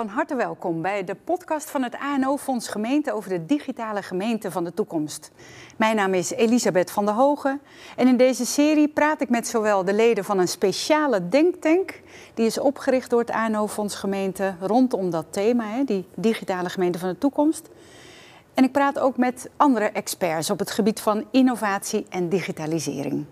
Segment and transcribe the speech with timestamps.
[0.00, 4.64] van harte welkom bij de podcast van het ANO-fonds Gemeente over de digitale gemeente van
[4.64, 5.30] de toekomst.
[5.76, 7.60] Mijn naam is Elisabeth van der Hogen
[7.96, 12.00] en in deze serie praat ik met zowel de leden van een speciale denktank,
[12.34, 17.08] die is opgericht door het ANO-fonds Gemeente rondom dat thema, hè, die digitale gemeente van
[17.08, 17.68] de toekomst.
[18.54, 23.24] En ik praat ook met andere experts op het gebied van innovatie en digitalisering.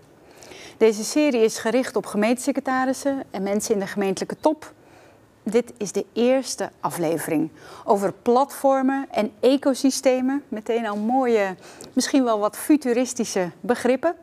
[0.77, 4.73] Deze serie is gericht op gemeentesecretarissen en mensen in de gemeentelijke top
[5.43, 7.49] dit is de eerste aflevering
[7.83, 10.43] over platformen en ecosystemen.
[10.47, 11.55] Meteen al mooie,
[11.93, 14.15] misschien wel wat futuristische begrippen.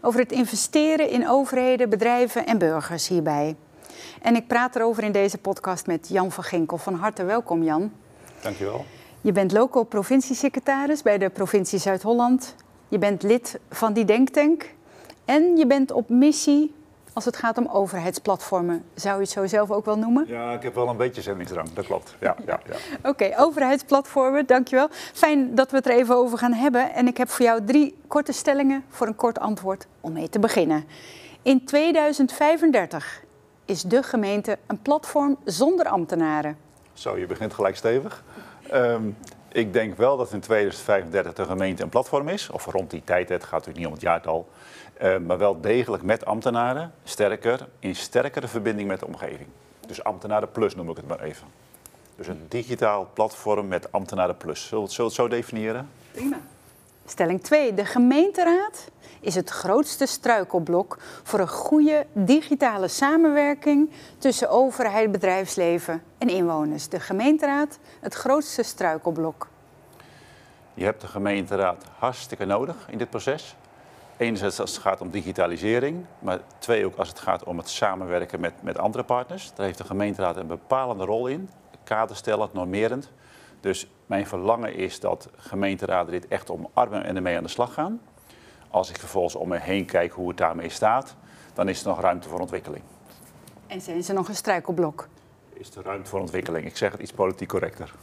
[0.00, 3.56] Over het investeren in overheden, bedrijven en burgers hierbij.
[4.22, 6.78] En ik praat erover in deze podcast met Jan van Ginkel.
[6.78, 7.92] Van harte welkom, Jan.
[8.42, 8.84] Dankjewel.
[9.20, 12.54] Je bent local provinciesecretaris bij de provincie Zuid-Holland.
[12.88, 14.74] Je bent lid van die denktank.
[15.24, 16.74] En je bent op missie
[17.14, 18.84] als het gaat om overheidsplatformen.
[18.94, 20.24] Zou je het zo zelf ook wel noemen?
[20.28, 22.16] Ja, ik heb wel een beetje zendingsdrang, dat klopt.
[22.20, 22.76] Ja, ja, ja.
[23.10, 24.88] Oké, overheidsplatformen, dankjewel.
[24.90, 26.92] Fijn dat we het er even over gaan hebben.
[26.92, 30.38] En ik heb voor jou drie korte stellingen voor een kort antwoord om mee te
[30.38, 30.84] beginnen.
[31.42, 33.22] In 2035
[33.64, 36.56] is de gemeente een platform zonder ambtenaren.
[36.92, 38.24] Zo, je begint gelijk stevig.
[38.70, 39.02] Ehm,
[39.54, 42.50] ik denk wel dat in 2035 de gemeente een platform is.
[42.50, 44.48] Of rond die tijd, het gaat natuurlijk niet om het jaartal.
[45.02, 49.48] Uh, maar wel degelijk met ambtenaren, sterker, in sterkere verbinding met de omgeving.
[49.86, 51.46] Dus ambtenaren plus noem ik het maar even.
[52.16, 54.66] Dus een digitaal platform met ambtenaren plus.
[54.66, 55.88] Zullen we het, zo definiëren?
[56.12, 56.40] Prima.
[57.06, 57.74] Stelling 2.
[57.74, 66.28] De gemeenteraad is het grootste struikelblok voor een goede digitale samenwerking tussen overheid, bedrijfsleven en
[66.28, 66.88] inwoners.
[66.88, 69.48] De gemeenteraad, het grootste struikelblok.
[70.74, 73.56] Je hebt de gemeenteraad hartstikke nodig in dit proces.
[74.16, 78.40] Enerzijds als het gaat om digitalisering, maar twee ook als het gaat om het samenwerken
[78.40, 79.52] met, met andere partners.
[79.54, 81.50] Daar heeft de gemeenteraad een bepalende rol in,
[81.84, 83.10] kaderstellend, normerend.
[83.60, 88.00] Dus mijn verlangen is dat gemeenteraden dit echt omarmen en ermee aan de slag gaan.
[88.70, 91.16] Als ik vervolgens om me heen kijk hoe het daarmee staat,
[91.54, 92.82] dan is er nog ruimte voor ontwikkeling.
[93.66, 95.08] En zijn ze nog een struikelblok?
[95.52, 96.66] Is er ruimte voor ontwikkeling?
[96.66, 97.94] Ik zeg het iets politiek correcter.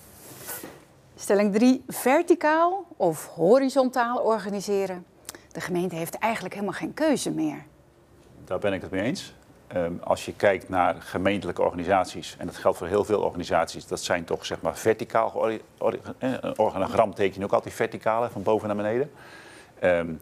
[1.16, 1.84] Stelling 3.
[1.88, 5.06] Verticaal of horizontaal organiseren
[5.52, 7.66] de gemeente heeft eigenlijk helemaal geen keuze meer.
[8.46, 9.34] Daar ben ik het mee eens.
[9.74, 14.02] Ehm, als je kijkt naar gemeentelijke organisaties, en dat geldt voor heel veel organisaties, dat
[14.02, 15.60] zijn toch zeg maar verticaal, eh,
[16.20, 19.12] een organogram teken je ook altijd verticaal, van boven naar beneden.
[19.80, 20.14] Ehm,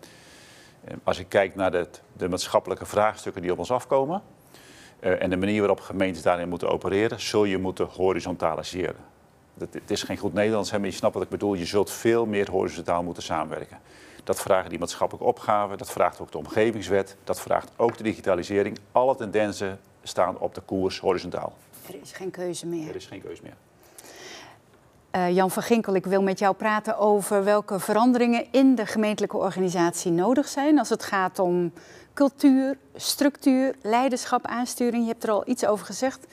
[0.85, 4.21] ehm, als ik kijk naar de, de, maatschappelijke vraagstukken die op ons afkomen
[5.03, 8.95] uh, en de manier waarop gemeentes daarin moeten opereren, zul je moeten horizontaliseren.
[9.59, 11.53] het is geen goed Nederlands, maar je snapt wat ik bedoel.
[11.53, 13.77] Je zult veel meer horizontaal moeten samenwerken.
[14.23, 18.77] Dat vragen die maatschappelijke opgaven, dat vraagt ook de omgevingswet, dat vraagt ook de digitalisering.
[18.91, 21.53] Alle tendensen staan op de koers horizontaal.
[21.87, 22.89] Er is geen keuze meer.
[22.89, 23.55] Er is geen keuze meer.
[25.15, 29.37] Uh, Jan van Ginkel, ik wil met jou praten over welke veranderingen in de gemeentelijke
[29.37, 31.73] organisatie nodig zijn als het gaat om
[32.13, 35.03] cultuur, structuur, leiderschap, aansturing.
[35.03, 36.25] Je hebt er al iets over gezegd.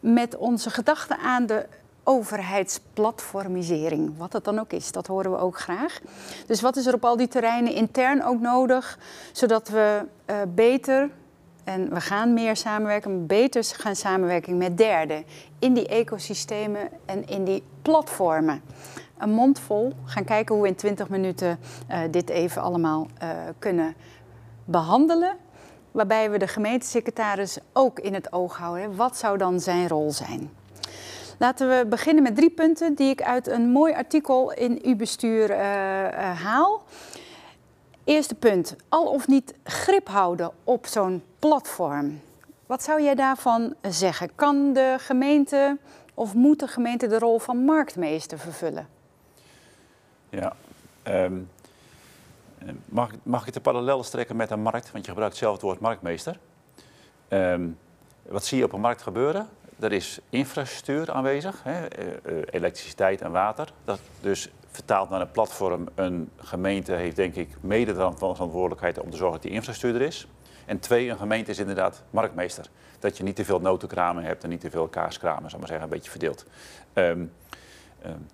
[0.00, 1.66] Met onze gedachten aan de
[2.04, 6.00] overheidsplatformisering, wat dat dan ook is, dat horen we ook graag.
[6.46, 8.98] Dus wat is er op al die terreinen intern ook nodig,
[9.32, 11.10] zodat we uh, beter,
[11.64, 15.24] en we gaan meer samenwerken, beter gaan samenwerken met derden
[15.58, 18.62] in die ecosystemen en in die platformen.
[19.18, 21.58] Een mond vol, gaan kijken hoe we in 20 minuten
[21.90, 23.94] uh, dit even allemaal uh, kunnen
[24.64, 25.36] behandelen.
[25.90, 28.96] Waarbij we de gemeentesecretaris ook in het oog houden.
[28.96, 30.50] Wat zou dan zijn rol zijn?
[31.42, 35.50] Laten we beginnen met drie punten die ik uit een mooi artikel in uw bestuur
[35.50, 36.82] uh, uh, haal.
[38.04, 42.20] Eerste punt, al of niet grip houden op zo'n platform.
[42.66, 44.34] Wat zou jij daarvan zeggen?
[44.34, 45.78] Kan de gemeente
[46.14, 48.88] of moet de gemeente de rol van marktmeester vervullen?
[50.28, 50.52] Ja,
[51.04, 51.50] um,
[52.84, 54.92] mag, mag ik de parallel strekken met een markt?
[54.92, 56.38] Want je gebruikt zelf het woord marktmeester.
[57.28, 57.78] Um,
[58.22, 59.48] wat zie je op een markt gebeuren?
[59.82, 63.72] Er is infrastructuur aanwezig, hè, eh, eh, elektriciteit en water.
[63.84, 69.10] Dat dus vertaald naar een platform, een gemeente heeft denk ik mede de verantwoordelijkheid om
[69.10, 70.26] te zorgen dat die infrastructuur er is.
[70.66, 72.66] En twee, een gemeente is inderdaad marktmeester.
[72.98, 75.86] Dat je niet te veel notenkramen hebt en niet te veel kaaskramen, zal maar zeggen,
[75.86, 76.46] een beetje verdeeld.
[76.94, 77.32] Um,
[78.06, 78.26] um,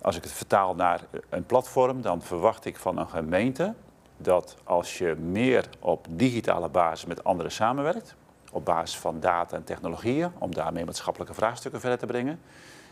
[0.00, 3.74] als ik het vertaal naar een platform, dan verwacht ik van een gemeente
[4.16, 8.14] dat als je meer op digitale basis met anderen samenwerkt,
[8.54, 12.40] op basis van data en technologieën, om daarmee maatschappelijke vraagstukken verder te brengen,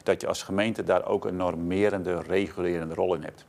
[0.02, 3.44] dat je als gemeente daar ook een normerende, regulerende rol in hebt.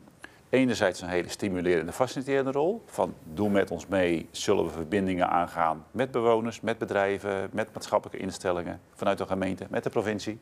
[0.49, 2.83] enerzijds een hele stimulerende, faciliterende rol.
[2.85, 8.21] Van doe met ons mee, zullen we verbindingen aangaan met bewoners, met bedrijven, met maatschappelijke
[8.21, 10.39] instellingen, vanuit de gemeente, met de provincie.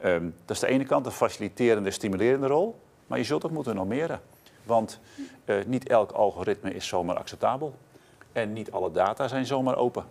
[0.00, 2.80] Ehm, dat is de ene kant een faciliterende, stimulerende rol.
[3.06, 4.20] Maar je zult ook moeten normeren.
[4.62, 5.00] Want
[5.44, 7.74] uh, niet elk algoritme is zomaar acceptabel.
[8.32, 10.04] En niet alle data zijn zomaar open.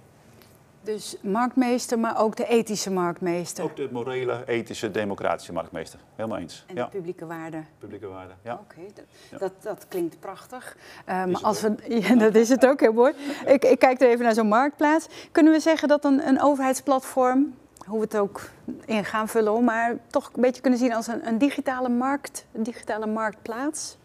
[0.82, 3.64] Dus marktmeester, maar ook de ethische marktmeester.
[3.64, 6.00] Ook de morele, ethische, democratische marktmeester.
[6.16, 6.64] Helemaal eens.
[6.68, 7.64] En de publieke waarde.
[7.78, 8.54] Publieke waarde, ja.
[8.54, 10.78] Oké, dat, dat, dat, klinkt prachtig.
[11.10, 11.76] Um, als we,
[12.08, 13.14] ja, dat is het ook heel mooi.
[13.46, 15.08] Ik, ik kijk er even naar zo'n marktplaats.
[15.32, 17.54] Kunnen we zeggen dat een, een overheidsplatform,
[17.86, 18.50] hoe we het ook
[18.86, 22.64] in gaan vullen, maar toch een beetje kunnen zien als een, een digitale markt, een
[22.64, 23.98] digitale marktplaats?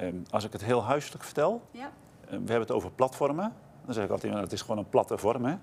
[0.00, 1.90] Um, als ik het heel huiselijk vertel, ja.
[2.24, 3.52] Uh, we hebben het over platformen.
[3.86, 5.44] Dan zeg ik altijd, het is gewoon een platte vorm.
[5.44, 5.56] Hè?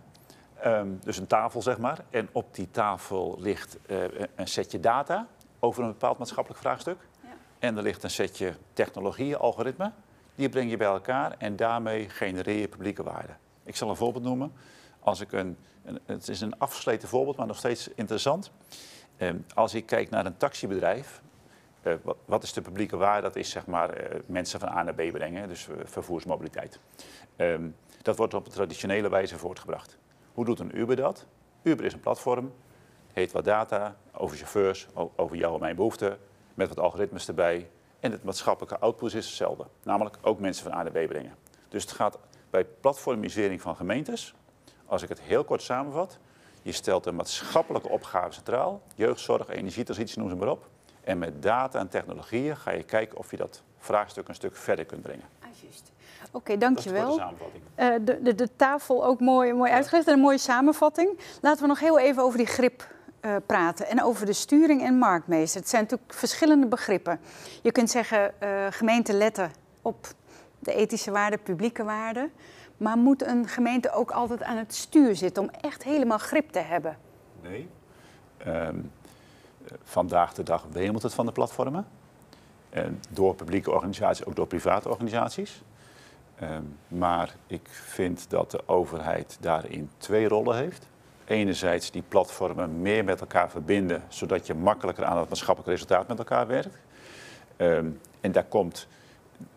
[0.65, 1.99] Um, dus een tafel, zeg maar.
[2.09, 4.03] En op die tafel ligt uh,
[4.35, 5.27] een setje data
[5.59, 6.97] over een bepaald maatschappelijk vraagstuk.
[7.21, 7.29] Ja.
[7.59, 9.93] En er ligt een setje technologieën, algoritmen.
[10.35, 13.33] Die breng je bij elkaar en daarmee genereer je publieke waarde.
[13.63, 14.53] Ik zal een voorbeeld noemen.
[14.99, 18.51] Als ik een, een het is een afgesleten voorbeeld, maar nog steeds interessant.
[19.17, 21.21] Um, als ik kijk naar een taxibedrijf,
[21.83, 23.21] uh, wat, wat, is de publieke waarde?
[23.21, 26.79] Dat is zeg maar uh, mensen van A naar B brengen, dus vervoersmobiliteit.
[27.37, 29.97] Um, dat wordt op traditionele wijze voortgebracht.
[30.33, 31.25] Hoe doet een Uber dat?
[31.61, 32.53] Uber is een platform,
[33.13, 36.17] heet wat data over chauffeurs, over jou en mijn behoeften,
[36.53, 37.69] met wat algoritmes erbij.
[37.99, 41.35] En het maatschappelijke output is hetzelfde, namelijk ook mensen van A naar B brengen.
[41.69, 42.17] Dus het gaat
[42.49, 44.33] bij platformisering van gemeentes,
[44.85, 46.17] als ik het heel kort samenvat,
[46.61, 50.69] je stelt een maatschappelijke opgave centraal, jeugdzorg, energietransitie, noem ze maar op.
[51.01, 54.85] En met data en technologieën ga je kijken of je dat vraagstuk een stuk verder
[54.85, 55.25] kunt brengen.
[56.33, 57.17] Oké, okay, dankjewel.
[57.17, 61.19] Dat is uh, de, de, de, tafel ook mooi, mooi uitgelegd en een mooie samenvatting.
[61.41, 62.87] Laten we nog heel even over die grip
[63.21, 65.59] uh, praten en over de sturing en marktmeester.
[65.59, 67.19] Het zijn natuurlijk verschillende begrippen.
[67.61, 69.51] Je kunt zeggen, uh, gemeenten letten
[69.81, 70.07] op
[70.59, 72.31] de ethische waarden, publieke waarden.
[72.77, 76.59] Maar moet een gemeente ook altijd aan het stuur zitten om echt helemaal grip te
[76.59, 76.97] hebben?
[77.41, 77.69] Nee.
[78.47, 78.91] Um,
[79.83, 81.87] vandaag de dag wemelt het van de platformen.
[82.69, 85.61] En door publieke organisaties, ook door private organisaties.
[86.51, 90.87] Um, maar ik vind dat de overheid daarin twee rollen heeft.
[91.25, 96.17] Enerzijds die platformen meer met elkaar verbinden, zodat je makkelijker aan het maatschappelijk resultaat met
[96.17, 96.77] elkaar werkt.
[97.57, 98.87] Um, en daar komt,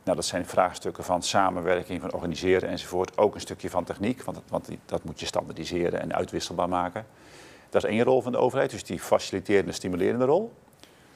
[0.03, 4.43] nou dat zijn vraagstukken van samenwerking, van organiseren enzovoort, ook een stukje van techniek, want,
[4.49, 7.07] want dat moet je standaardiseren en uitwisselbaar maken.
[7.69, 10.53] Dat is één rol van de overheid, dus die faciliterende, stimulerende rol.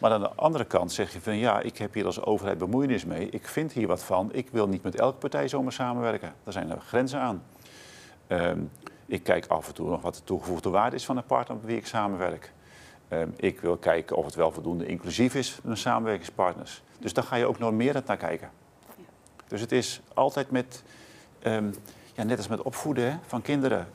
[0.00, 3.05] Maar aan de andere kant zeg je van ja, ik heb hier als overheid bemoeienis
[3.05, 3.29] mee.
[3.29, 4.32] Ik vind hier wat van.
[4.32, 6.35] Ik wil niet met elke partij zomaar samenwerken.
[6.44, 7.43] Daar zijn er grenzen aan.
[8.29, 8.70] Um,
[9.06, 11.67] ik kijk af en toe nog wat de toegevoegde waarde is van een partner met
[11.67, 12.52] wie ik samenwerk.
[13.08, 16.82] Um, ik wil kijken of het wel voldoende inclusief is met mijn samenwerkingspartners.
[16.99, 18.50] Dus daar ga je ook normerend naar kijken.
[19.49, 20.82] Dus het is altijd met,
[21.43, 21.75] um,
[22.14, 23.88] ja, net als met opvoeden van kinderen.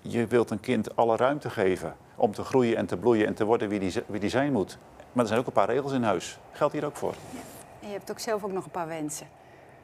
[0.00, 3.44] je wilt een kind alle ruimte geven om te groeien en te bloeien en te
[3.44, 4.78] worden wie die, wie die zijn moet.
[5.18, 6.38] Maar er zijn ook een paar regels in huis.
[6.52, 7.14] Geldt hier ook voor.
[7.30, 7.40] Ja.
[7.80, 9.26] En je hebt ook zelf ook nog een paar wensen.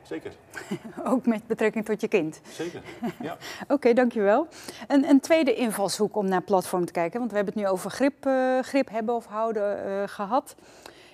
[0.02, 0.32] Zeker.
[1.12, 2.40] ook met betrekking tot je kind.
[2.48, 2.82] Zeker,
[3.20, 3.32] ja.
[3.62, 4.46] Oké, okay, dankjewel.
[4.88, 7.90] Een, een tweede invalshoek om naar platform te kijken, want we hebben het nu over
[7.90, 10.56] grip, uh, grip hebben of houden uh, gehad.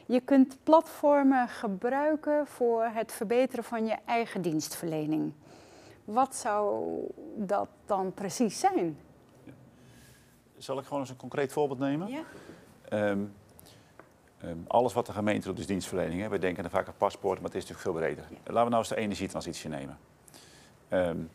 [0.06, 5.32] Je kunt platformen gebruiken voor het verbeteren van je eigen dienstverlening.
[6.05, 6.86] Wat zou
[7.36, 8.98] dat dan precies zijn?
[9.44, 9.53] Ja.
[10.58, 12.08] Zal ik gewoon eens een concreet voorbeeld nemen?
[12.08, 12.22] Ja.
[13.10, 13.32] Um,
[14.44, 16.20] Um, alles wat de gemeente doet is dienstverlening.
[16.20, 16.29] Hè.
[16.29, 18.25] We denken dan vaak aan paspoort, maar het is natuurlijk veel breder.
[18.31, 18.37] Ja.
[18.37, 19.99] Laten we nou eens de energietransitie nemen.
[20.91, 21.31] Um,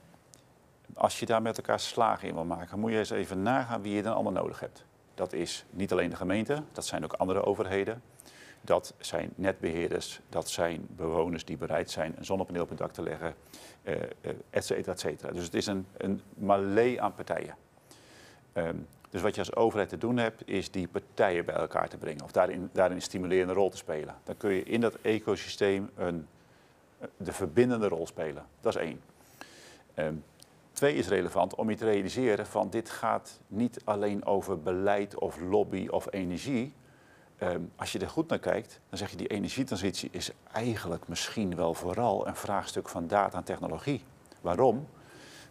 [0.93, 3.93] als je daar met elkaar slagen in wil maken, moet je eens even nagaan wie
[3.93, 4.85] je dan allemaal nodig hebt.
[5.13, 8.01] Dat is niet alleen de gemeente, dat zijn ook andere overheden.
[8.61, 13.03] Dat zijn netbeheerders, dat zijn bewoners die bereid zijn een zonnepaneel op het dak te
[13.03, 13.35] leggen,
[13.83, 15.31] uh, uh, et cetera, et cetera.
[15.31, 16.21] Dus het is een, een
[16.99, 17.55] aan partijen.
[18.53, 21.97] Um, dus wat je als overheid te doen hebt, is die partijen bij elkaar te
[21.97, 22.23] brengen.
[22.23, 24.15] Of daarin, daarin een stimulerende rol te spelen.
[24.23, 26.27] Dan kun je in dat ecosysteem een,
[27.17, 28.45] de verbindende rol spelen.
[28.59, 29.01] Dat is één.
[29.95, 30.23] Um,
[30.71, 35.39] twee is relevant om je te realiseren van dit gaat niet alleen over beleid of
[35.39, 36.73] lobby of energie.
[37.43, 41.55] Um, als je er goed naar kijkt, dan zeg je die energietransitie is eigenlijk misschien
[41.55, 44.03] wel vooral een vraagstuk van data en technologie.
[44.41, 44.87] Waarom?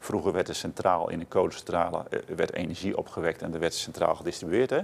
[0.04, 4.14] Vroeger werd er centraal in een kolencentrale eh, werd energie opgewekt en er werd centraal
[4.14, 4.70] gedistribueerd.
[4.70, 4.80] Hè?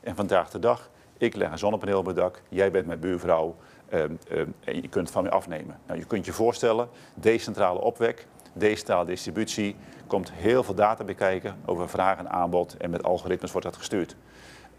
[0.00, 3.56] En vandaag de dag, ik leg een zonnepaneel op het dak, jij bent mijn buurvrouw
[3.92, 5.80] um, um, en je kunt het van mij afnemen.
[5.86, 9.76] Nou, je kunt je voorstellen, decentrale opwek, decentrale distributie,
[10.06, 14.16] komt heel veel data bekijken over vraag en aanbod en met algoritmes wordt dat gestuurd.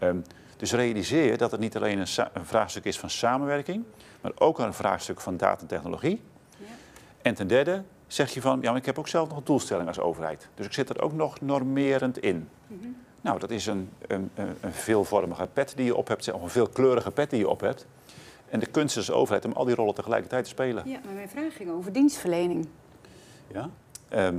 [0.00, 0.22] Um,
[0.56, 3.84] Dus realiseer dat het niet alleen een, een, vraagstuk is van samenwerking,
[4.20, 6.22] maar ook een vraagstuk van data en technologie.
[6.58, 6.66] Ja.
[7.22, 9.88] En ten derde zeg je van, ja, maar ik heb ook zelf nog een doelstelling
[9.88, 10.48] als overheid.
[10.54, 12.48] Dus ik zit er ook nog normerend in.
[12.66, 12.88] Mhm.
[13.20, 17.10] Nou, dat is een, een, een veelvormige pet die je op hebt, of een veelkleurige
[17.10, 17.86] pet die je op hebt.
[18.48, 20.88] En de kunst is de overheid om al die rollen tegelijkertijd te spelen.
[20.88, 22.68] Ja, maar mijn vraag ging over dienstverlening.
[23.52, 23.70] Ja,
[24.08, 24.36] ehm,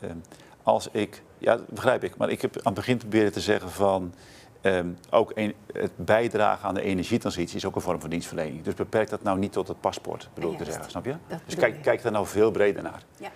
[0.00, 0.16] ehm,
[0.62, 3.70] als ik, ja, dat begrijp ik, maar ik heb aan het begin proberen te zeggen
[3.70, 4.14] van.
[4.64, 8.62] Ehm, ook een, het bijdragen aan de energietransitie is ook een vorm van dienstverlening.
[8.62, 11.14] Dus beperk dat nou niet tot het paspoort, bedoel ik te zeggen, snap je?
[11.44, 13.02] Dus kijk, kijk daar nou veel breder naar.
[13.16, 13.30] Ja.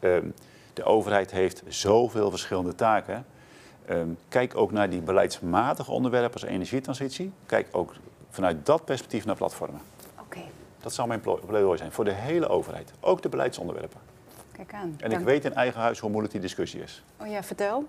[0.00, 0.30] De,
[0.72, 3.26] de overheid heeft zoveel verschillende taken.
[4.28, 7.32] kijk ook naar die beleidsmatige onderwerpen als energietransitie.
[7.46, 7.94] Kijk ook
[8.28, 9.80] vanuit dat perspectief naar platformen.
[10.20, 10.40] Oké.
[10.80, 14.00] Dat zou mijn pleidooi zijn voor de hele overheid, ook de beleidsonderwerpen.
[14.52, 14.94] Kijk aan.
[14.98, 17.02] En ik weet in eigen huis hoe moeilijk die discussie is.
[17.16, 17.88] Oh ja, vertel.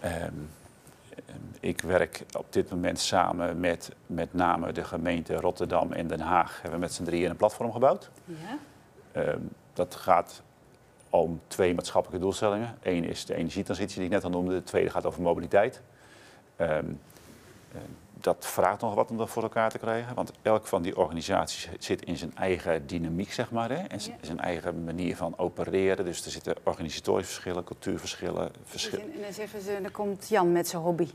[0.00, 0.32] Ehm,
[1.60, 6.52] ik werk op dit moment samen met met name de gemeente Rotterdam en Den Haag.
[6.52, 8.10] Hebben we met z'n drieën een platform gebouwd.
[8.24, 8.58] Ja.
[9.12, 9.40] Ehm,
[9.72, 10.42] dat gaat
[11.10, 12.78] om twee maatschappelijke doelstellingen.
[12.82, 14.54] Eén is de energietransitie die ik net al noemde.
[14.54, 15.82] De tweede gaat over mobiliteit.
[16.60, 17.00] Um,
[18.26, 20.14] dat vraagt nog wat om dat voor elkaar te krijgen.
[20.14, 23.70] Want elk van die organisaties zit in zijn eigen dynamiek, zeg maar.
[23.70, 23.76] Hè?
[23.76, 26.04] En zijn eigen manier van opereren.
[26.04, 28.50] Dus er zitten organisatorische verschillen, cultuurverschillen.
[28.64, 29.12] Verschillen.
[29.14, 31.08] En dan zeggen ze, dan komt Jan met zijn hobby.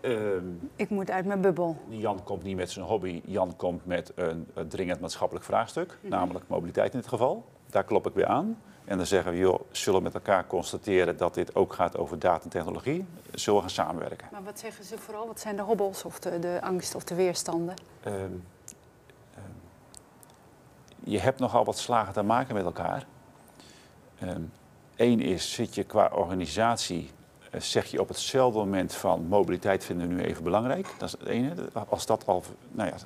[0.00, 0.44] Ehm,
[0.76, 1.76] ik moet uit mijn bubbel.
[1.88, 3.22] Jan komt niet met zijn hobby.
[3.24, 5.98] Jan komt met een, dringend maatschappelijk vraagstuk.
[6.00, 6.10] Mhm.
[6.10, 7.44] Namelijk mobiliteit in dit geval.
[7.70, 8.58] Daar klop ik weer aan.
[8.88, 12.18] En dan zeggen we, joh, zullen we met elkaar constateren dat dit ook gaat over
[12.18, 13.06] data en technologie?
[13.34, 14.28] Zullen we gaan samenwerken?
[14.32, 15.26] Maar wat zeggen ze vooral?
[15.26, 17.74] Wat zijn de hobbels of de, de angst of de weerstanden?
[18.06, 18.42] Um, um,
[21.04, 23.06] je hebt nogal wat slagen te maken met elkaar.
[24.18, 24.50] Eén
[24.96, 27.10] ehm, is, zit je qua organisatie,
[27.54, 30.94] uh, zeg je op hetzelfde moment van mobiliteit vinden we nu even belangrijk.
[30.98, 31.54] Dat is het ene.
[31.88, 32.96] Als dat al, nou ja,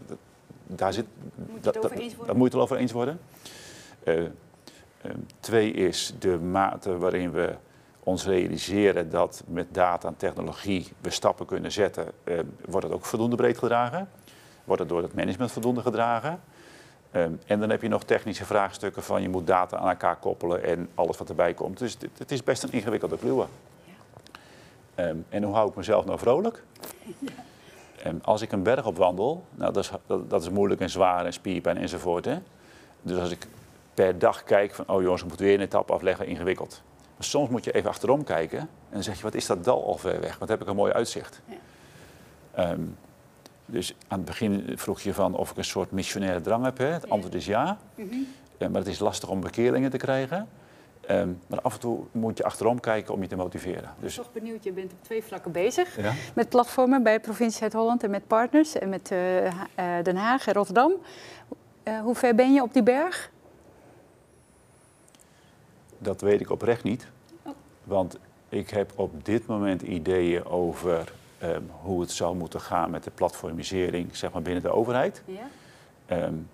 [0.66, 3.20] daar zit, moet dat, dat, dat, moet je het over eens worden.
[4.04, 4.28] Uh,
[5.40, 7.54] twee is de mate waarin we
[8.02, 13.04] ons realiseren dat met data en technologie we stappen kunnen zetten, ehm, wordt het ook
[13.04, 14.08] voldoende breed gedragen.
[14.64, 16.40] Wordt het door het management voldoende gedragen.
[17.10, 20.64] Ehm, en dan heb je nog technische vraagstukken van je moet data aan elkaar koppelen
[20.64, 21.78] en alles wat erbij komt.
[21.78, 23.46] Dus het is best een ingewikkelde kluwe.
[24.94, 25.14] Ja.
[25.28, 26.62] en hoe hou ik mezelf nou vrolijk?
[27.18, 28.12] Ja.
[28.22, 31.32] als ik een berg opwandel, nou, dat, is, dat, dat is moeilijk en zwaar en
[31.32, 32.24] spierpijn enzovoort.
[32.24, 32.38] Hè?
[33.02, 33.46] Dus als ik
[33.94, 36.82] per dag kijken van, oh jongens, we moeten weer een etappe afleggen, ingewikkeld.
[37.16, 39.86] Maar soms moet je even achterom kijken en dan zeg je, wat is dat dal
[39.86, 40.38] al ver weg?
[40.38, 41.40] Wat heb ik een mooi uitzicht.
[41.44, 41.54] Ja.
[42.54, 42.80] Ehm,
[43.66, 46.78] dus aan het begin vroeg je van of ik een soort missionaire drang heb.
[46.78, 46.86] Hè?
[46.86, 47.78] Het antwoord is ja.
[47.94, 48.26] Mm
[48.68, 50.48] maar het is lastig om bekeerlingen te krijgen.
[51.00, 53.90] Ehm, maar af en toe moet je achterom kijken om je te motiveren.
[53.98, 54.16] Dus...
[54.16, 55.98] Ik ben toch benieuwd, je bent op twee vlakken bezig.
[56.34, 58.78] Met platformen bij provincie Zuid-Holland en met partners.
[58.78, 59.18] En met uh,
[60.02, 60.92] Den Haag en Rotterdam.
[61.84, 63.30] Uh, hoe ver ben je op die berg?
[66.02, 67.06] Dat weet ik oprecht niet.
[67.42, 67.52] Oh.
[67.84, 68.18] Want
[68.48, 73.10] ik heb op dit moment ideeën over um, hoe het zou moeten gaan met de
[73.10, 75.22] platformisering zeg maar, binnen de overheid.
[75.24, 76.24] Ja.
[76.24, 76.48] Um,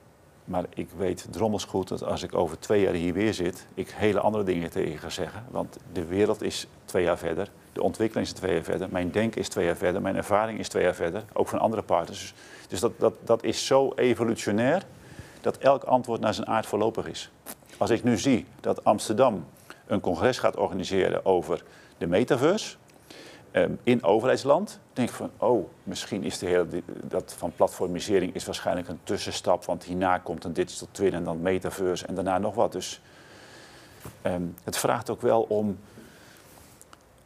[0.44, 3.90] maar ik weet drommels goed dat als ik over twee jaar hier weer zit, ik
[3.90, 5.44] hele andere dingen tegen ga zeggen.
[5.50, 9.40] Want de wereld is twee jaar verder, de ontwikkeling is twee jaar verder, mijn denken
[9.40, 12.34] is twee jaar verder, mijn ervaring is twee jaar verder, ook van andere partners.
[12.68, 14.82] Dus dat, dat, dat is zo evolutionair
[15.40, 17.30] dat elk antwoord naar zijn aard voorlopig is.
[17.78, 19.44] Als ik nu zie dat Amsterdam
[19.87, 21.64] een congres gaat organiseren over
[21.99, 22.76] de metaverse
[23.50, 26.66] ehm, in overheidsland, denk ik van, oh, misschien is de hele,
[27.02, 31.42] dat van platformisering is waarschijnlijk een tussenstap, want hierna komt een digital twin en dan
[31.42, 32.73] metaverse en daarna nog wat.
[32.73, 33.00] Dus
[34.23, 35.78] ehm, het vraagt ook wel om,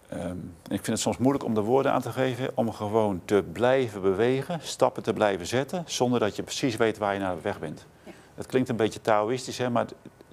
[0.08, 3.44] ehm, ik vind het soms moeilijk om de woorden aan te geven, om gewoon te
[3.52, 7.58] blijven bewegen, stappen te blijven zetten, zonder dat je precies weet waar je naar weg
[7.58, 7.86] bent.
[8.34, 9.86] Het klinkt een beetje Taoïstisch, hè, maar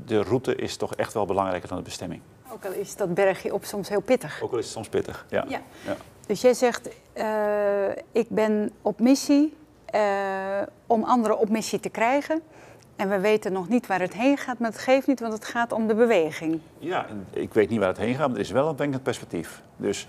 [0.05, 2.21] de route is toch echt wel belangrijker dan de bestemming.
[2.51, 4.41] Ook al is dat bergje op soms heel pittig.
[4.41, 5.45] Ook al is het soms pittig, ja.
[5.47, 5.61] ja.
[6.27, 9.53] Dus jij zegt, uh, ik ben op missie
[9.95, 10.01] uh,
[10.87, 12.41] om anderen op missie te krijgen.
[12.95, 15.45] En we weten nog niet waar het heen gaat, maar het geeft niet, want het
[15.45, 16.59] gaat om de beweging.
[16.77, 19.61] Ja, ik weet niet waar het heen gaat, maar er is wel een denkend perspectief.
[19.77, 20.07] Dus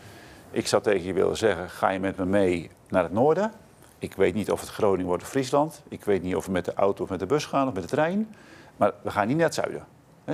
[0.51, 3.53] ik zou tegen je willen zeggen, ga je met me mee naar het noorden?
[3.99, 5.83] Ik weet niet of het Groningen wordt of Friesland.
[5.89, 7.83] Ik weet niet of we met de auto of met de bus gaan of met
[7.83, 8.35] de trein.
[8.81, 9.85] Maar we gaan niet naar het zuiden.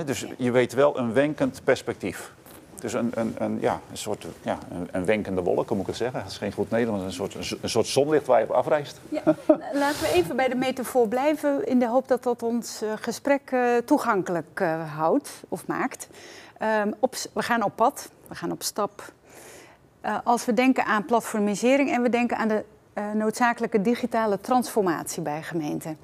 [0.05, 2.31] Dus je weet wel een wenkend perspectief.
[2.79, 5.95] Dus een, een, een, ja, een soort ja, een, een wenkende wolk, moet ik het
[5.95, 6.19] zeggen?
[6.19, 8.99] Dat is geen goed Nederlands, een soort, een soort zonlicht waar je op afreist.
[9.09, 9.23] Ja.
[9.73, 13.51] Laten we even bij de metafoor blijven in de hoop dat dat ons eh, gesprek
[13.51, 16.07] uh, toegankelijk uh, houdt of maakt.
[16.99, 19.11] Op, we gaan op pad, we gaan op stap.
[20.23, 22.63] als we denken aan platformisering en we denken aan de
[23.13, 25.97] noodzakelijke digitale transformatie bij gemeenten,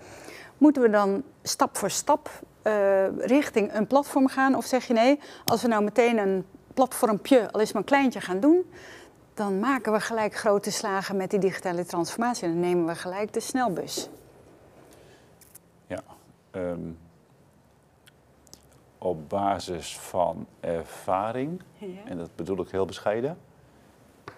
[0.64, 2.30] moeten we dan stap voor stap
[2.64, 4.56] uh, richting een platform gaan?
[4.56, 8.22] Of zeg je nee, als we nou meteen een platformpje, al is maar een kleintje,
[8.22, 8.72] gaan doen,
[9.34, 13.34] dan maken we gelijk grote slagen met die digitale transformatie en dan nemen we gelijk
[13.34, 14.10] de snelbus.
[15.88, 16.04] Ja,
[16.52, 16.98] um,
[18.98, 21.88] op basis van ervaring, ja.
[22.06, 23.38] en dat bedoel ik heel bescheiden,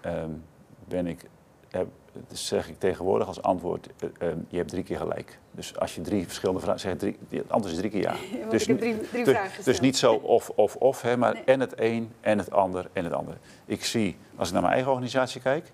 [0.05, 0.43] um,
[0.87, 1.29] ben ik,
[1.69, 1.87] heb,
[2.31, 5.39] zeg ik tegenwoordig als antwoord, uh, um, je hebt drie keer gelijk.
[5.51, 8.13] Dus als je drie verschillende vragen zegt, drie, het antwoord is drie keer ja.
[8.39, 11.43] ja dus, drie, drie dus, dus, niet zo of, of, of, hè, maar nee.
[11.43, 13.37] en het een, en het ander, en het ander.
[13.65, 15.71] Ik zie, als ik naar mijn eigen organisatie kijk,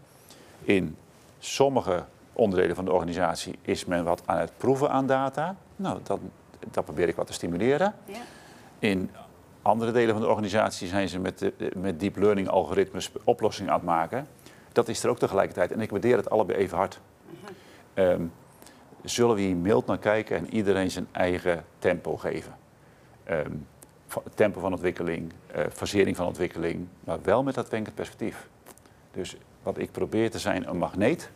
[0.64, 0.98] in
[1.40, 5.56] sommige onderdelen van de organisatie is men wat aan het proeven aan data.
[5.76, 6.20] Nou, dat,
[6.72, 7.94] dat probeer ik wat te stimuleren.
[8.06, 8.22] Ja.
[8.80, 9.10] In
[9.62, 13.78] andere delen van de organisatie zijn ze met, de, met deep learning algoritmes oplossingen aan
[13.78, 14.28] het maken.
[14.72, 15.72] Dat is er ook tegelijkertijd.
[15.72, 17.00] En ik waardeer het allebei even hard.
[17.94, 18.32] Um,
[19.04, 22.56] zullen we hier mild naar kijken en iedereen zijn eigen tempo geven?
[23.30, 23.68] Um,
[24.36, 28.48] tempo van ontwikkeling, uh, fasering van ontwikkeling, maar wel met dat wenkend perspectief.
[29.12, 31.30] Dus wat ik probeer te zijn, een magneet.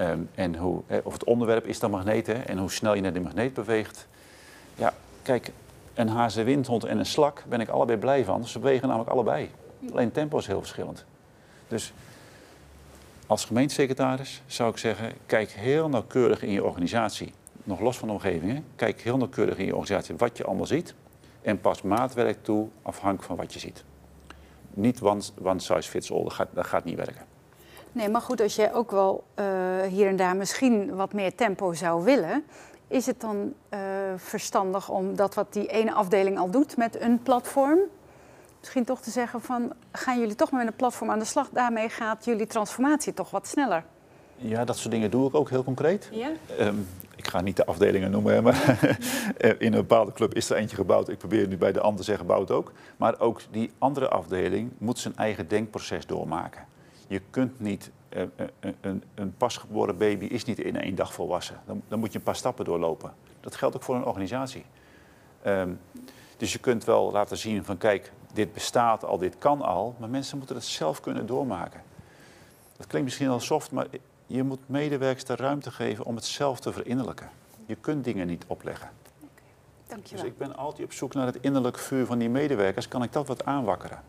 [0.00, 3.22] Um, en hoe, of het onderwerp is dan magneet, en hoe snel je naar die
[3.22, 4.06] magneet beweegt.
[4.74, 5.52] Ja, kijk,
[5.94, 8.46] een hazenwindhond en een slak ben ik allebei blij van.
[8.46, 9.50] Ze bewegen namelijk allebei.
[9.92, 11.04] Alleen tempo is heel verschillend.
[11.68, 11.92] Dus
[13.34, 17.32] als gemeentesecretaris zou ik zeggen, kijk heel nauwkeurig in je organisatie.
[17.64, 18.62] Nog los van de omgeving, hè?
[18.76, 20.94] kijk heel nauwkeurig in je organisatie wat je allemaal ziet.
[21.42, 23.84] En pas maatwerk toe afhankelijk van wat je ziet.
[24.70, 26.24] Niet one, one size fits all,
[26.54, 27.26] dat gaat, niet werken.
[27.92, 29.44] Nee, maar goed, als je ook wel uh,
[29.82, 32.44] hier en daar misschien wat meer tempo zou willen,
[32.88, 33.78] is het dan uh,
[34.16, 37.78] verstandig om dat wat die ene afdeling al doet met een platform,
[38.64, 41.48] misschien toch te zeggen van gaan jullie toch maar met een platform aan de slag,
[41.52, 43.84] daarmee gaat jullie transformatie toch wat sneller?
[44.36, 46.08] Ja, dat soort dingen doe ik ook heel concreet.
[46.12, 46.30] Ja?
[46.60, 48.78] Um, ik ga niet de afdelingen noemen, maar
[49.58, 51.08] in een bepaalde club is er eentje gebouwd.
[51.08, 52.72] Ik probeer nu bij de andere zeggen, bouwt ook.
[52.96, 56.64] Maar ook die andere afdeling moet zijn eigen denkproces doormaken.
[57.06, 58.30] Je kunt niet een,
[58.80, 61.60] een, een, pasgeboren baby is niet in één dag volwassen.
[61.66, 63.14] Dan, dan, moet je een paar stappen doorlopen.
[63.40, 64.64] Dat geldt ook voor een organisatie.
[65.46, 65.78] Um,
[66.36, 70.08] dus je kunt wel laten zien van kijk, dit bestaat al, dit kan al, maar
[70.08, 71.82] mensen moeten het zelf kunnen doormaken.
[72.76, 73.86] Dat klinkt misschien al soft, maar
[74.26, 77.30] je moet medewerkers de ruimte geven om het zelf te verinnerlijken.
[77.66, 78.90] Je kunt dingen niet opleggen.
[79.18, 79.28] Okay,
[79.86, 80.24] dankjewel.
[80.24, 82.88] Dus ik ben altijd op zoek naar het innerlijk vuur van die medewerkers.
[82.88, 84.02] Kan ik dat wat aanwakkeren?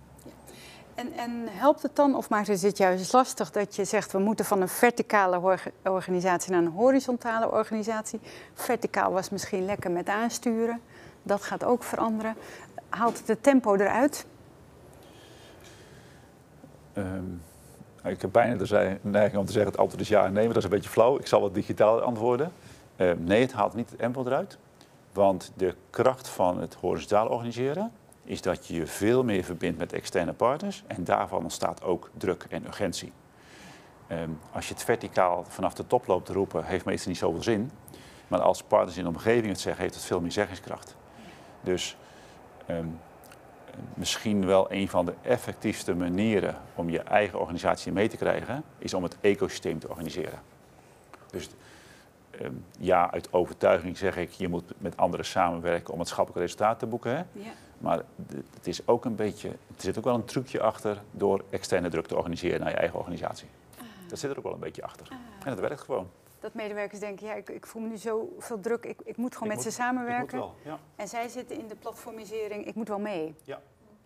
[0.95, 4.19] En, en, helpt het dan, of maakt het dit juist lastig dat je zegt we
[4.19, 8.19] moeten van een verticale organisatie naar een horizontale organisatie?
[8.53, 10.81] Verticaal was misschien lekker met aansturen,
[11.23, 12.35] dat gaat ook veranderen.
[12.95, 14.25] Haalt het het tempo eruit?
[16.93, 17.41] Um,
[18.03, 20.53] ik heb bijna de neiging om te zeggen het antwoord is ja en nee, maar
[20.53, 21.19] dat is een beetje flauw.
[21.19, 22.51] Ik zal wat digitaal antwoorden.
[22.97, 24.57] Um, nee, het haalt niet het tempo eruit.
[25.13, 27.91] Want de kracht van het horizontaal organiseren
[28.23, 32.45] is dat je je veel meer verbindt met externe partners en daarvan ontstaat ook druk
[32.49, 33.11] en urgentie.
[34.11, 37.43] Um, als je het verticaal vanaf de top loopt te roepen, heeft meestal niet zoveel
[37.43, 37.71] zin.
[38.27, 40.95] Maar als partners in de omgeving het zeggen, heeft het veel meer zeggingskracht.
[41.61, 41.97] Dus
[42.69, 42.99] um,
[43.93, 48.93] misschien wel een van de effectiefste manieren om je eigen organisatie mee te krijgen, is
[48.93, 50.39] om het ecosysteem te organiseren.
[51.31, 51.49] Dus
[52.41, 56.79] um, ja, uit overtuiging zeg ik, je moet met anderen samenwerken om het schappelijk resultaat
[56.79, 57.15] te boeken.
[57.15, 57.23] Hè?
[57.31, 57.51] Ja.
[57.77, 58.01] Maar
[58.53, 62.07] het is ook een beetje, er zit ook wel een trucje achter door externe druk
[62.07, 63.47] te organiseren naar je eigen organisatie.
[63.77, 63.85] Ah.
[64.07, 65.07] Dat zit er ook wel een beetje achter.
[65.09, 65.17] Ah.
[65.43, 66.07] En dat werkt gewoon.
[66.45, 69.33] Dat medewerkers denken, ja, ik, ik voel me nu zo veel druk, ik, ik moet
[69.33, 70.37] gewoon met ze samenwerken.
[70.37, 70.79] Wel, ja.
[70.95, 73.35] En zij zitten in de platformisering, ik moet wel mee.
[73.43, 73.61] Ja.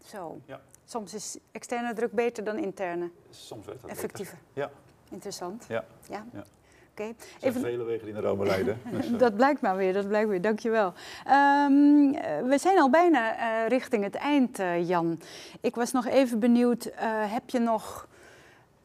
[0.05, 0.39] Zo.
[0.45, 0.61] Ja.
[0.85, 3.09] Soms is externe druk beter dan interne.
[3.29, 4.37] Soms werkt dat Effectiever.
[4.53, 4.71] Ja.
[5.09, 5.65] Interessant.
[5.67, 5.85] Ja.
[6.09, 6.25] ja.
[6.33, 6.43] ja.
[6.91, 7.15] Okay.
[7.39, 7.61] Even...
[7.61, 8.81] vele wegen die naar Rome leiden.
[8.91, 10.41] Dus, dat blijkt maar weer, dat blijkt weer.
[10.41, 10.93] Dankjewel.
[11.27, 12.11] Um,
[12.49, 15.19] we zijn al bijna uh, richting het eind, uh, Jan.
[15.61, 16.91] Ik was nog even benieuwd, uh,
[17.33, 18.07] heb je nog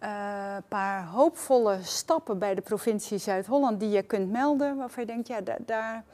[0.04, 5.28] een paar hoopvolle stappen bij de provincie Zuid-Holland die je kunt melden, waarvan je denkt,
[5.28, 6.04] ja, da daar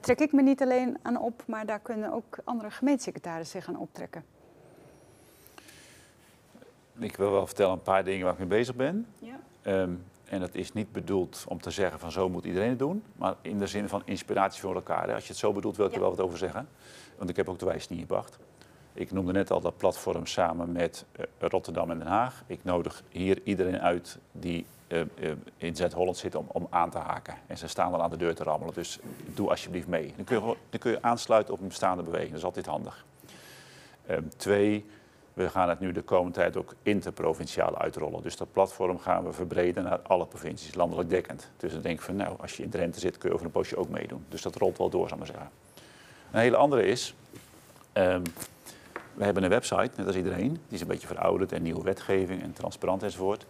[0.00, 3.80] trek ik me niet alleen aan op, maar daar kunnen ook andere gemeentesecretarissen zich aan
[3.80, 4.24] optrekken?
[6.98, 9.06] Ik wil wel vertellen een paar dingen waar ik mee bezig ben.
[9.18, 9.36] Ja.
[9.66, 13.02] Um, en dat is niet bedoeld om te zeggen van zo moet iedereen het doen,
[13.16, 15.14] maar in de zin van inspiratie voor elkaar.
[15.14, 16.68] Als je het zo bedoelt, wil ik er wel wat over zeggen.
[17.16, 18.38] Want ik heb ook de wijs niet gebracht.
[18.96, 22.42] Ik noemde net al dat platform samen met uh, Rotterdam en Den Haag.
[22.46, 26.98] Ik nodig hier iedereen uit die uh, uh, in Zuid-Holland zit om, om aan te
[26.98, 27.34] haken.
[27.46, 30.12] En ze staan wel aan de deur te rammelen, dus doe alsjeblieft mee.
[30.16, 33.04] Dan kun je, dan kun je aansluiten op een bestaande beweging, dat is altijd handig.
[34.10, 34.86] Um, twee,
[35.32, 38.22] we gaan het nu de komende tijd ook interprovinciaal uitrollen.
[38.22, 41.50] Dus dat platform gaan we verbreden naar alle provincies, landelijk dekkend.
[41.56, 43.52] Dus dan denk ik van, nou, als je in Drenthe zit, kun je over een
[43.52, 44.24] poosje ook meedoen.
[44.28, 45.56] Dus dat rolt wel door, zou ik maar zeggen.
[46.32, 47.14] Een hele andere is,
[47.92, 48.22] um,
[49.14, 50.52] we hebben een website, net als iedereen.
[50.52, 53.46] Die is een beetje verouderd en nieuwe wetgeving en transparant enzovoort.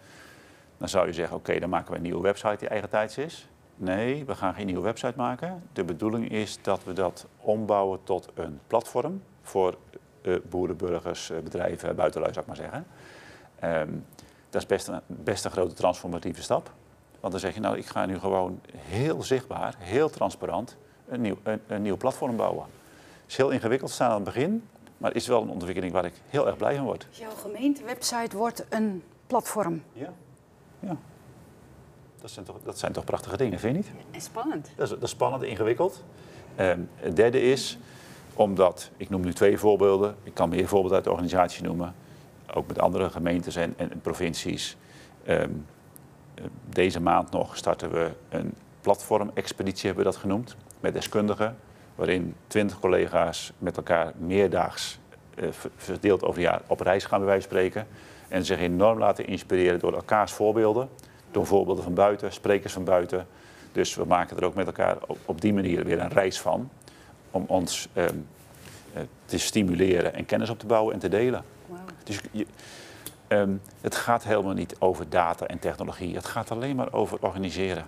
[0.77, 3.48] Dan zou je zeggen, oké, dan maken we een nieuwe website die eigen tijds is.
[3.77, 5.62] Nee, we gaan geen nieuwe website maken.
[5.72, 9.77] De bedoeling is dat we dat ombouwen tot een platform voor
[10.22, 12.87] uh, boeren, burgers, uh, bedrijven, buitenlui, zou ik maar zeggen.
[13.88, 14.05] Um,
[14.50, 16.72] dat is best een, best een grote transformatieve stap.
[17.20, 20.77] Want dan zeg je, nou, ik ga nu gewoon heel zichtbaar, heel transparant
[21.09, 22.64] een nieuw, een, een nieuw platform bouwen.
[23.22, 26.04] Het is heel ingewikkeld, staan aan het begin, maar het is wel een ontwikkeling waar
[26.04, 27.07] ik heel erg blij van word.
[27.11, 29.83] Jouw gemeentewebsite wordt een platform?
[29.92, 30.12] Ja.
[30.78, 30.96] ja.
[32.20, 34.07] Dat zijn, toch, dat zijn toch prachtige dingen, vind je niet?
[34.11, 34.70] En spannend.
[34.76, 36.04] Dat is, dat is spannend, ingewikkeld.
[36.61, 37.78] Um, het derde is,
[38.35, 41.94] omdat, ik noem nu twee voorbeelden, ik kan meer voorbeelden uit de organisatie noemen,
[42.54, 44.76] ook met andere gemeentes en, en provincies.
[45.28, 45.66] Um,
[46.68, 51.57] deze maand nog starten we een platformexpeditie, hebben we dat genoemd, met deskundigen,
[51.94, 54.98] waarin twintig collega's met elkaar meerdaags
[55.35, 57.87] uh, verdeeld over jaar op reis gaan, bij wijze van spreken.
[58.28, 60.88] En zich enorm laten inspireren door elkaars voorbeelden,
[61.30, 63.26] door voorbeelden van buiten, sprekers van buiten.
[63.72, 66.70] Dus we maken er ook met elkaar op, op die manier weer een reis van
[67.30, 68.26] om ons um,
[69.24, 71.44] te stimuleren en kennis op te bouwen en te delen.
[71.66, 71.78] Wow.
[72.04, 72.46] Dus je,
[73.28, 76.14] um, het gaat helemaal niet over data en technologie.
[76.14, 77.85] Het gaat alleen maar over organiseren.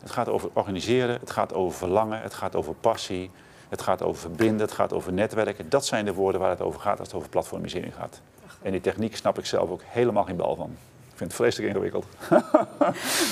[0.00, 3.30] Het gaat over organiseren, het gaat over verlangen, het gaat over passie,
[3.68, 5.68] het gaat over verbinden, het gaat over netwerken.
[5.68, 8.20] Dat zijn de woorden waar het over gaat als het over platformisering gaat.
[8.62, 10.76] En die techniek snap ik zelf ook helemaal geen bal van.
[11.10, 12.06] Ik vind het vreselijk ingewikkeld.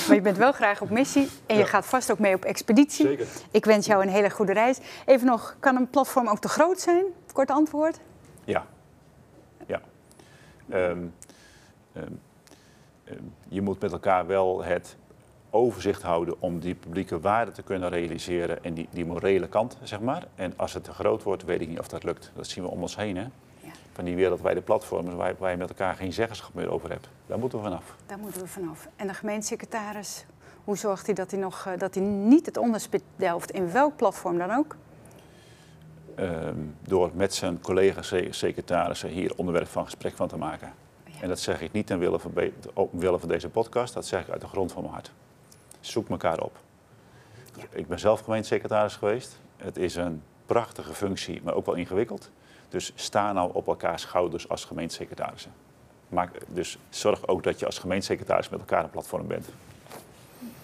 [0.07, 3.07] Maar je bent wel graag op missie en je gaat vast ook mee op expeditie.
[3.07, 3.27] Zeker.
[3.51, 4.79] Ik wens jou een hele goede reis.
[5.05, 7.05] Even nog, kan een platform ook te groot zijn?
[7.33, 7.99] Kort antwoord.
[8.45, 8.67] Ja.
[9.67, 9.81] Ja.
[10.71, 11.15] Um,
[11.97, 12.21] um,
[13.05, 14.97] um, je moet met elkaar wel het
[15.51, 20.01] overzicht houden om die publieke waarde te kunnen realiseren en die, die morele kant, zeg
[20.01, 20.27] maar.
[20.35, 22.31] En als het te groot wordt, weet ik niet of dat lukt.
[22.35, 23.27] Dat zien we om ons heen, hè
[23.97, 27.09] van die wereldwijde platforms waar, waar je met elkaar geen zeggenschap meer over hebt.
[27.27, 27.97] Daar moeten we vanaf.
[28.07, 28.89] Daar moeten we vanaf.
[28.97, 30.25] En de gemeentesecretaris,
[30.65, 33.97] hoe zorgt hij dat hij, nog, eh, dat hij niet het onderspit delft, in welk
[33.97, 34.77] platform dan ook?
[36.19, 40.73] Um, door met zijn collega-secretarissen hier onderwerp van gesprek van te maken.
[41.05, 41.23] Ja.
[41.23, 42.33] En dat zeg ik niet ten wille van,
[42.91, 45.13] wille van deze podcast, dat zeg ik uit de grond van mijn hart.
[45.87, 46.57] Zoek elkaar op.
[47.57, 47.65] Ja.
[47.71, 49.39] Ik ben zelf gemeentesecretaris geweest.
[49.57, 52.31] Het is een prachtige functie, maar ook wel ingewikkeld.
[52.69, 55.53] Dus sta nou op elkaars schouders als gemeentesecretarissen.
[56.09, 59.49] Maak, dus zorg ook dat je als gemeentesecretaris met elkaar een platform bent.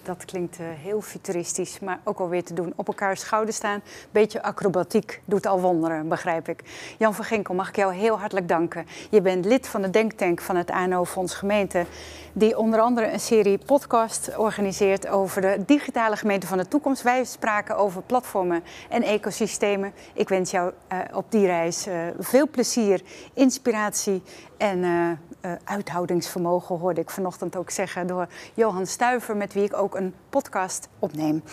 [0.03, 2.73] Dat klinkt uh, heel futuristisch, maar ook alweer te doen.
[2.75, 6.63] Op elkaars schouder staan, beetje acrobatiek, doet al wonderen, begrijp ik.
[6.97, 8.85] Jan van Ginkel, mag ik jou heel hartelijk danken.
[9.09, 11.85] Je bent lid van de denktank van het ANO-fonds Gemeente,
[12.33, 17.01] die onder andere een serie podcast organiseert over de digitale gemeente van de toekomst.
[17.01, 19.93] Wij spraken over platformen en ecosystemen.
[20.13, 23.01] Ik wens jou uh, op die reis uh, veel plezier,
[23.33, 24.23] inspiratie
[24.57, 25.19] en
[25.63, 30.87] uithoudingsvermogen hoorde ik vanochtend ook zeggen door Johan Stuiver, met wie ik ook een podcast
[30.99, 31.43] opneem.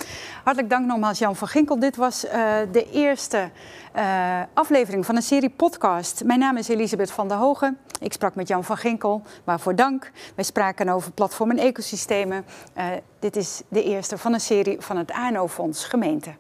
[0.44, 1.79] Hartelijk dank nogmaals Jan van Ginkel.
[1.79, 2.33] Dit was uh,
[2.72, 3.50] de eerste
[3.96, 6.24] uh, aflevering van een serie podcast.
[6.24, 7.79] Mijn naam is Elisabeth van der Hogen.
[8.00, 10.11] Ik sprak met Jan van Ginkel, waarvoor dank.
[10.35, 12.44] Wij spraken over platform en ecosystemen.
[13.18, 16.31] dit is de eerste van een serie van het ANO-fonds Gemeente.